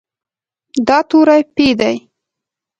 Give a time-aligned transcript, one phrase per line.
[0.87, 1.95] دا توری "پ" دی.